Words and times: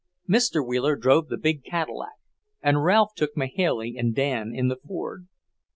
Mr. 0.27 0.65
Wheeler 0.65 0.95
drove 0.95 1.27
the 1.27 1.37
big 1.37 1.63
Cadillac, 1.63 2.15
and 2.63 2.83
Ralph 2.83 3.11
took 3.15 3.37
Mahailey 3.37 3.97
and 3.99 4.15
Dan 4.15 4.51
in 4.51 4.67
the 4.67 4.77
Ford. 4.77 5.27